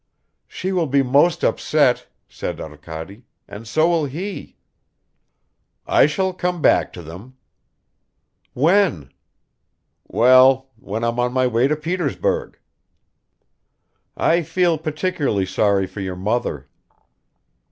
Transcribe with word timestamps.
"She 0.47 0.71
will 0.71 0.87
be 0.87 1.03
most 1.03 1.43
upset," 1.43 2.07
said 2.27 2.59
Arkady, 2.59 3.21
"and 3.47 3.67
so 3.67 3.87
will 3.87 4.05
he." 4.05 4.57
"I 5.85 6.07
shall 6.07 6.33
come 6.33 6.59
back 6.59 6.91
to 6.93 7.03
them." 7.03 7.37
"When?" 8.55 9.11
"Well, 10.07 10.71
when 10.77 11.03
I'm 11.03 11.19
on 11.19 11.33
my 11.33 11.45
way 11.45 11.67
to 11.67 11.75
Petersburg." 11.75 12.57
"I 14.17 14.41
feel 14.41 14.79
particularly 14.79 15.45
sorry 15.45 15.85
for 15.85 15.99
your 15.99 16.15
mother." 16.15 16.67